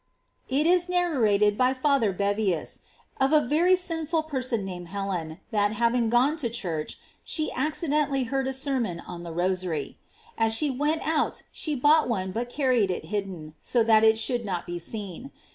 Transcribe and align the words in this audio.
It 0.49 0.65
is 0.65 0.89
narrated 0.89 1.55
by 1.59 1.75
Father 1.75 2.11
Bevms,* 2.11 2.79
of 3.19 3.31
a 3.31 3.39
very 3.39 3.75
sinful 3.75 4.23
person 4.23 4.65
named 4.65 4.87
Helen, 4.87 5.39
that 5.51 5.73
having 5.73 6.09
gone 6.09 6.37
to 6.37 6.49
church, 6.49 6.97
she 7.23 7.51
accidentally 7.51 8.23
heard 8.23 8.47
a 8.47 8.51
sermon 8.53 8.99
on 8.99 9.21
the 9.21 9.31
rosary. 9.31 9.99
As 10.39 10.55
she 10.55 10.71
went 10.71 11.07
out 11.07 11.43
she 11.51 11.75
bought 11.75 12.09
one 12.09 12.31
but 12.31 12.49
carried 12.49 12.89
it 12.89 13.05
hidden, 13.13 13.53
so 13.61 13.83
that 13.83 14.03
it 14.03 14.17
should 14.17 14.43
not 14.43 14.65
be 14.65 14.79
seen. 14.79 15.29